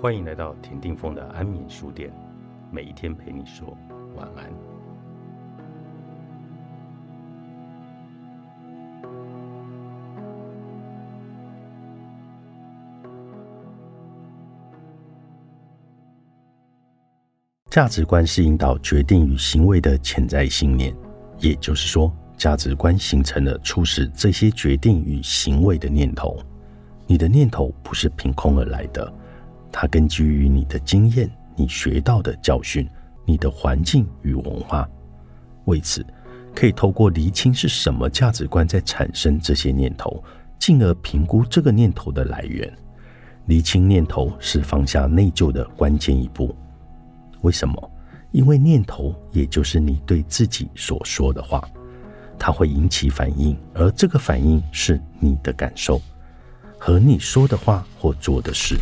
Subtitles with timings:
[0.00, 2.10] 欢迎来到田定峰的安眠书店，
[2.70, 3.76] 每一天陪你说
[4.16, 4.50] 晚安。
[17.68, 20.96] 价值观是引导决定与行为的潜在信念，
[21.40, 26.38] 也就是说，价值观形成了促使这些决定与行为的念头。
[27.06, 29.12] 你的念头不是凭空而来的。
[29.72, 32.88] 它根基于你的经验、你学到的教训、
[33.24, 34.88] 你的环境与文化。
[35.66, 36.04] 为此，
[36.54, 40.22] 可以透过厘清是什么价值观在产生这些念头，
[40.58, 42.72] 进而评估这个念头的来源。
[43.46, 46.54] 厘清念头是放下内疚的关键一步。
[47.42, 47.90] 为什么？
[48.32, 51.68] 因为念头也就是你对自己所说的话，
[52.38, 56.00] 它会引起反应，而这个反应是你的感受
[56.78, 58.76] 和你说的话或做的事。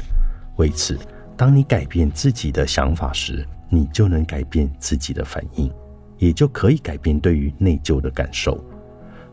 [0.59, 0.99] 为此，
[1.37, 5.73] 当你改变自己的想法时，你就能改变自己的反应，
[6.19, 8.63] 也就可以改变对于内疚的感受。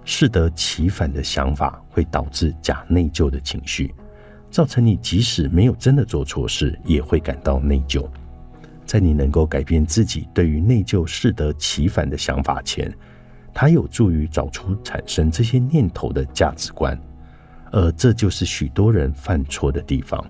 [0.04, 3.92] 适得其反的想法会导致假内疚的情绪，
[4.52, 8.08] 造成你即使没有真的做错事，也会感到内疚。
[8.86, 12.96] 在你能够改变自己对于内疚适得其反的想法前，
[13.52, 16.96] 它有助于找出产生这些念头的价值观，
[17.72, 20.24] 而这就是许多人犯错的地方。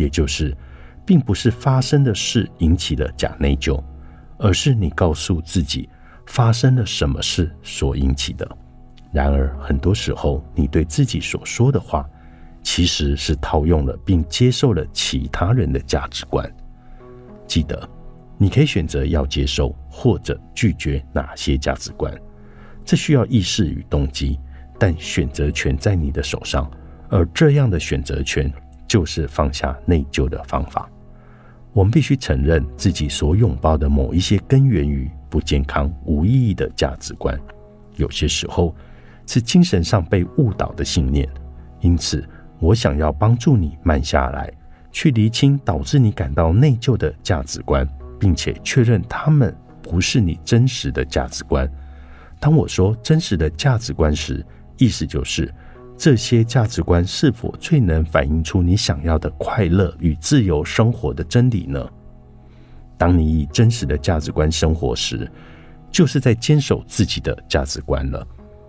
[0.00, 0.56] 也就是，
[1.04, 3.82] 并不是发生的事引起了假内疚，
[4.38, 5.88] 而是你告诉自己
[6.26, 8.48] 发生了什么事所引起的。
[9.12, 12.08] 然而，很多时候你对自己所说的话，
[12.62, 16.50] 其实是套用了并接受了其他人的价值观。
[17.46, 17.88] 记得，
[18.38, 22.14] 你可以选择要接受或者拒绝哪些价值观，
[22.84, 24.38] 这需要意识与动机，
[24.78, 26.70] 但选择权在你的手上，
[27.08, 28.50] 而这样的选择权。
[28.90, 30.90] 就是放下内疚的方法。
[31.72, 37.38] 我们必须承认自己所拥抱的某一些根源于不健康、无意义的价值观，
[37.94, 38.74] 有些时候
[39.28, 41.28] 是精神上被误导的信念。
[41.78, 42.28] 因此，
[42.58, 44.52] 我想要帮助你慢下来，
[44.90, 51.70] 去厘清导致你感到内疚的价值观，并且确认他们不是你真实的价值观。
[52.40, 54.44] 当我说真实的价值观时，
[54.78, 55.48] 意思就是。
[56.00, 61.86] 这些价值观是否最能反映出你想要的快乐与自由生活的真理呢？
[62.96, 65.30] 当你以真实的价值观生活时，
[65.90, 68.26] 就是在坚守自己的价值观了。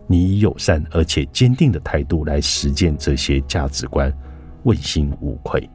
[0.08, 4.14] 你以友善而且坚定的态度来实践这些价值观，
[4.64, 5.70] 问心无愧。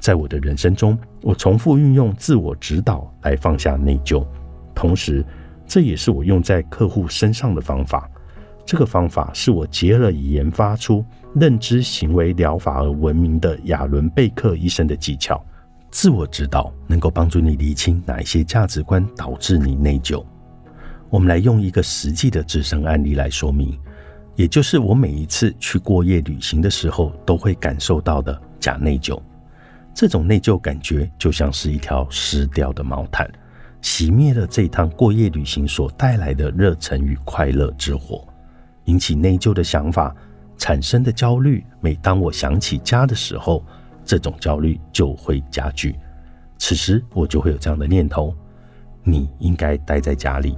[0.00, 4.26] 在我的人生中，我重复运用自我指导来放下内疚，
[4.74, 5.22] 同时
[5.66, 8.10] 这也是我用在客户身上的方法。
[8.68, 11.02] 这个方法是我结了以研发出
[11.34, 15.42] 认知行为疗法而闻名的亚伦贝克医生的技巧。
[15.90, 20.22] 自我指导能够帮助你理清哪一些价值观导致你内疚。
[21.08, 23.74] 我们来用一个实际的自身案例来说明，
[24.36, 29.18] 也就是我每一次去过夜旅行的时候都会感受到的假内疚。
[29.94, 33.26] 这种内疚感觉就像是一条湿掉的毛毯，
[33.80, 38.27] 熄灭了这趟过夜旅行所带来的热忱与快乐之火。
[38.88, 40.14] 引起内疚的想法
[40.56, 43.62] 产生的焦虑，每当我想起家的时候，
[44.04, 45.94] 这种焦虑就会加剧。
[46.56, 48.34] 此时我就会有这样的念头：
[49.04, 50.56] 你应该待在家里，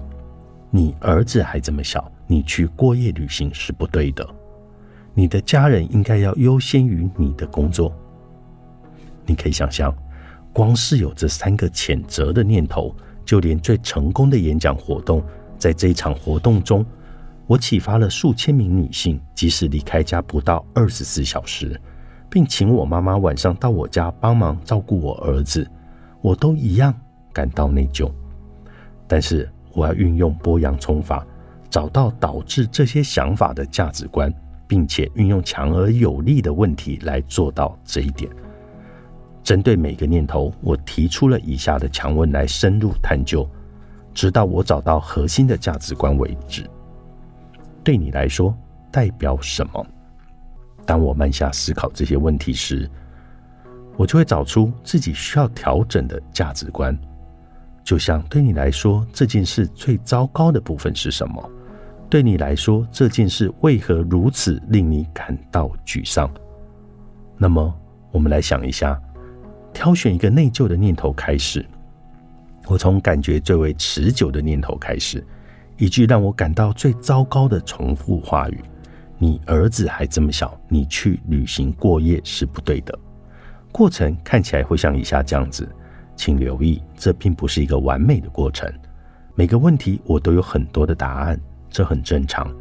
[0.70, 4.26] 你儿子还这么小，你去过夜旅行是不对的。
[5.12, 7.92] 你的家人应该要优先于你的工作。
[9.26, 9.92] 你可以想象，
[10.52, 15.20] 光是有这三个谴责的念头，就连最成功的演讲活动，
[15.58, 16.86] 在这一场活动中。
[17.50, 21.80] 我启发了数千名女性，即使离开家不到二十四小时，
[22.30, 25.68] 并请我妈妈晚上到我家帮忙照顾我儿子，
[26.20, 26.94] 我都一样
[27.32, 28.08] 感到内疚。
[29.08, 31.26] 但是我要运用剥洋葱法，
[31.68, 34.32] 找到导致这些想法的价值观，
[34.68, 38.30] 并且运用强而有力的问题来做到这一点。
[39.42, 43.44] 针对每个念头，我提出了以下的强问来深入探究，
[44.14, 46.64] 直到我找到核心的价值观为止。
[47.82, 48.56] 对你来说
[48.90, 49.86] 代表什么？
[50.86, 52.90] 当我慢下思考这些问题时，
[53.96, 56.98] 我就会找出自己需要调整的价值观。
[57.84, 61.50] 就像对你来说这件事最糟糕的部分是什么？
[62.08, 66.30] 对你来说这件事为何如此令你感到沮丧？
[67.36, 67.72] 那么，
[68.10, 69.00] 我们来想一下，
[69.72, 71.64] 挑选一个内疚的念头开始。
[72.66, 75.24] 我从感觉最为持久的念头开始。
[75.80, 78.60] 一句让我感到最糟糕的重复话语
[79.16, 82.96] ：“你儿子还这么小，你去旅行过夜是不对的。”
[83.72, 85.66] 过程看起来会像以下这样子，
[86.14, 88.70] 请留意，这并不是一个完美的过程。
[89.34, 91.40] 每个问题我都有很多的答案，
[91.70, 92.54] 这很正常。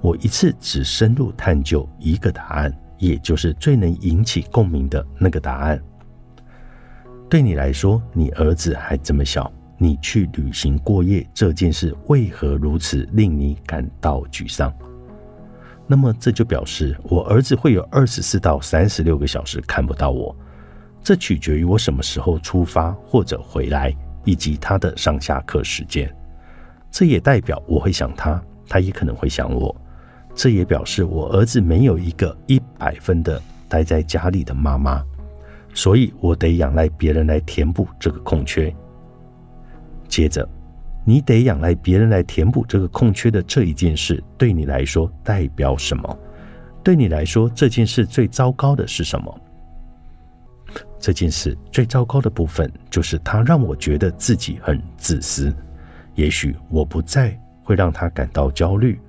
[0.00, 5.82] 我一次只深入探究一个答案，也就是最能引起共鸣的那个答案。
[7.28, 9.52] 对你来说，你儿子还这么小，
[9.82, 14.70] 你去旅行过夜这件事为何如此令你感到沮丧？
[15.86, 20.36] 那么这就表示我儿子会有二十四到三十六个小时看不到我，
[21.02, 23.90] 这取决于我什么时候出发或者回来，
[24.26, 26.14] 以及他的上下课时间。
[26.90, 28.38] 这也代表我会想他，
[28.68, 29.74] 他也可能会想我。
[30.34, 35.02] 这也表示我儿子没有一个一百分的待在家里的妈妈，
[35.72, 38.70] 所以我得仰赖别人来填补这个空缺。
[40.10, 40.46] 接着，
[41.04, 46.18] 你得仰赖别人来填补这个空缺的这一件事，对你来说代表什么？
[46.82, 49.40] 对你来说，这件事最糟糕的是什么？
[50.98, 55.54] 这件事最糟糕的部分就是它让我觉得自己很自私。
[56.14, 59.00] 也许我不再会让他感到焦虑。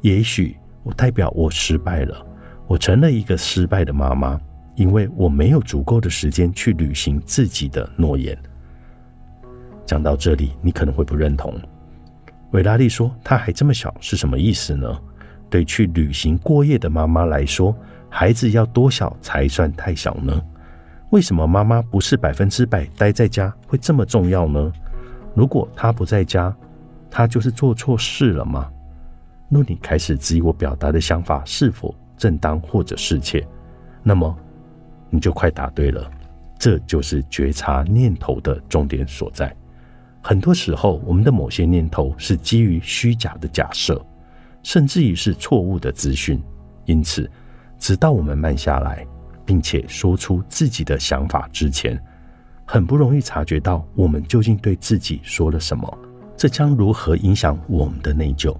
[0.00, 2.26] 也许我代表我失败了，
[2.66, 4.40] 我成了一个失败的妈妈，
[4.74, 8.36] 因为我没有足够的时间去履行自己的诺言。
[9.88, 11.58] 讲到这里，你可能会不认同。
[12.50, 14.86] 维拉利说：“他还这么小，是什么意思呢？”
[15.48, 17.74] 对去旅行过夜的妈妈来说，
[18.10, 20.38] 孩子要多小才算太小呢？
[21.08, 24.70] 为什么妈妈不是百分之百待在家会这么重要呢？
[25.34, 26.54] 如果他不在家，
[27.10, 28.70] 他就是做错事了吗？
[29.48, 33.42] 若你开始质疑我表达的想法是否正当或者适切，
[34.02, 34.36] 那么
[35.08, 36.10] 你就快答对了。
[36.58, 39.50] 这就是觉察念头的重点所在。
[40.20, 44.04] 很多时候，我们的某些念头是基于虚假的假设，
[44.62, 46.42] 甚至于是错误的资讯。
[46.84, 47.30] 因此，
[47.78, 49.06] 直到我们慢下来，
[49.44, 51.98] 并且说出自己的想法之前，
[52.66, 55.98] 很不容易察觉到我们究竟对自己说了什么。
[56.36, 58.54] 这将如何影响我们的内疚？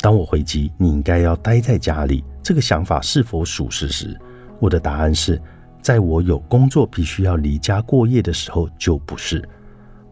[0.00, 4.18] 当我回击你应该要待在家里这个想法是否属实时，
[4.58, 5.40] 我的答案是：
[5.82, 9.46] 在我有工作必须要离家过夜的时候就不是。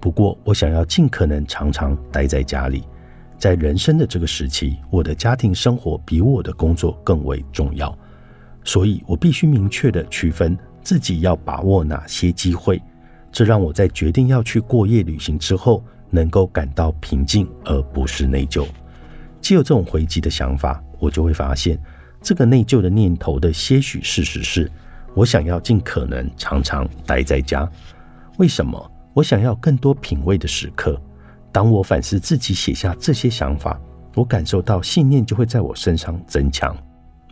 [0.00, 2.84] 不过，我想要尽可能常常待在家里。
[3.36, 7.96] 在人生的这个时期，我的家庭生活比我的工作更为重要，
[8.64, 12.82] 所以我必须明确的区分自己要把握哪些机会。
[13.30, 18.66] 这让我在决定要去过夜旅行之后，能够感到平静，而不是内疚。
[19.40, 21.80] 既有这种回击的想法，我就会发现，
[22.20, 24.70] 这个内疚的念头的些许事实是：
[25.14, 27.70] 我想要尽可能常常待在家。
[28.38, 28.90] 为什么？
[29.18, 30.96] 我想要更多品味的时刻。
[31.50, 33.76] 当我反思自己写下这些想法，
[34.14, 36.76] 我感受到信念就会在我身上增强。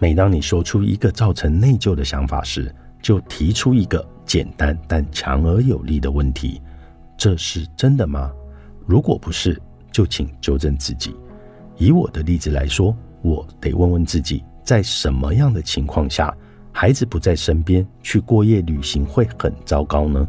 [0.00, 6.60] 每当你说出一个造成内疚的想法时，就提出一个简单但强而有力的问题：
[7.16, 8.32] 这是真的吗？
[8.84, 9.56] 如果不是，
[9.92, 11.14] 就请纠正自己。
[11.76, 16.36] 以我的例子来说，我得问问自己，在什么样的情况下，
[16.72, 20.26] 孩子不在身边去过夜旅行会很糟糕呢？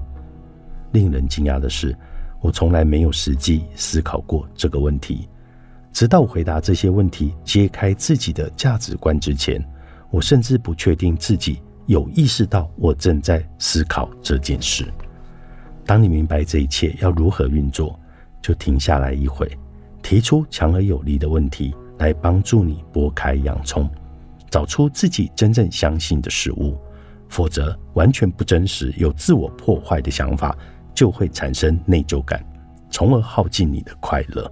[0.92, 1.96] 令人惊讶的是，
[2.42, 5.28] 我从来没有实际思考过这个问题。
[5.94, 9.64] 直到回答这些问题、揭开自己的价值观之前，
[10.12, 14.86] 我甚至不确定自己有意识到我正在思考这件事。
[15.86, 18.00] 当你明白这一切要如何运作，
[18.42, 19.50] 就停下来一会。
[20.04, 23.90] 提出强而有力的问题，来帮助你剥开洋葱，
[24.50, 26.78] 找出自己真正相信的事物。
[27.28, 30.56] 否则，完全不真实、有自我破坏的想法，
[30.98, 32.44] 就会产生内疚感，
[32.90, 34.52] 从而耗尽你的快乐。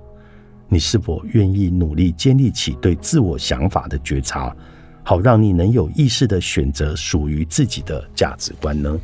[0.70, 4.56] 你是否愿意努力建立起对自我想法的觉察，
[5.02, 8.96] 好让你能有意识的选择属于自己的价值观呢？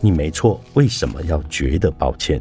[0.00, 2.40] 你没错，为什么要觉得抱歉？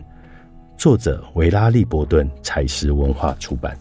[0.77, 3.75] 作者维拉利·伯顿，采石文化出版。